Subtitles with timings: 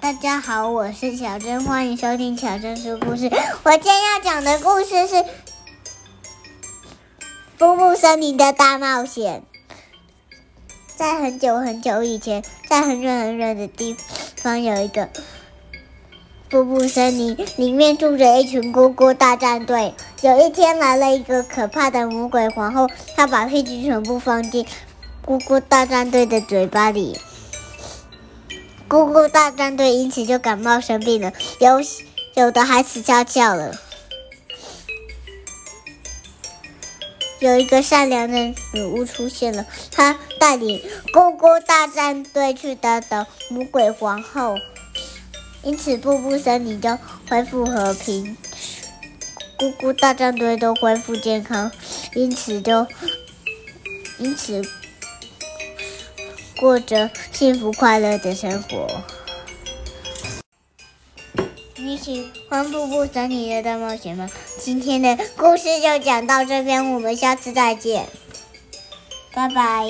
[0.00, 3.30] 大家好，我是小珍，欢迎收听小珍说故事。
[3.64, 5.14] 我今天要讲的故事是
[7.58, 9.42] 《布布森林的大冒险》。
[10.96, 13.94] 在很久很久以前，在很远很远的地
[14.36, 15.10] 方，有一个
[16.48, 19.92] 布布森林，里面住着一群咕咕大战队。
[20.22, 24.66] 有一天，来了一个可怕的魔鬼皇后，她把屁菌全部放进
[25.26, 27.18] 咕咕大战队的嘴巴里。
[28.90, 31.80] 咕咕大战队因此就感冒生病了，有
[32.34, 33.78] 有的还死翘翘了。
[37.38, 40.82] 有一个善良的女巫出现了，她带领
[41.14, 44.56] 咕咕大战队去打倒魔鬼皇后，
[45.62, 46.98] 因此步步森林就
[47.28, 48.36] 恢复和平，
[49.56, 51.70] 咕咕大战队都恢复健康，
[52.16, 52.88] 因此就
[54.18, 54.60] 因此。
[56.58, 58.86] 过着幸福快乐的生活。
[61.76, 64.28] 你喜欢《步步森林的大冒险》吗？
[64.58, 68.06] 今天的故事就讲到这边，我们下次再见，
[69.32, 69.86] 拜拜。